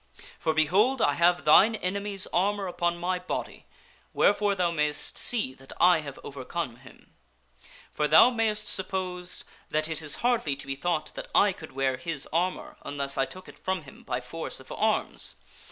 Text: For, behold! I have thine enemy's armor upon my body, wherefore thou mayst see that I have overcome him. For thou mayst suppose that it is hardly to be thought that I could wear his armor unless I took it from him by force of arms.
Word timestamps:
For, 0.39 0.55
behold! 0.55 0.99
I 0.99 1.13
have 1.13 1.45
thine 1.45 1.75
enemy's 1.75 2.25
armor 2.33 2.65
upon 2.65 2.97
my 2.97 3.19
body, 3.19 3.67
wherefore 4.13 4.55
thou 4.55 4.71
mayst 4.71 5.15
see 5.15 5.53
that 5.53 5.71
I 5.79 5.99
have 5.99 6.19
overcome 6.23 6.77
him. 6.77 7.13
For 7.91 8.07
thou 8.07 8.31
mayst 8.31 8.67
suppose 8.67 9.43
that 9.69 9.87
it 9.87 10.01
is 10.01 10.15
hardly 10.25 10.55
to 10.55 10.65
be 10.65 10.73
thought 10.75 11.13
that 11.13 11.27
I 11.35 11.53
could 11.53 11.73
wear 11.73 11.97
his 11.97 12.27
armor 12.33 12.77
unless 12.81 13.15
I 13.15 13.25
took 13.25 13.47
it 13.47 13.59
from 13.59 13.83
him 13.83 14.01
by 14.01 14.21
force 14.21 14.59
of 14.59 14.71
arms. 14.71 15.35